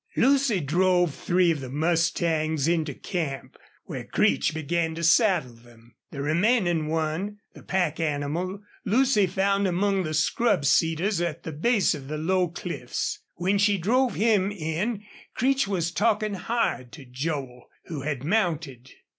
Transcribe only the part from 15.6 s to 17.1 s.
was talking hard to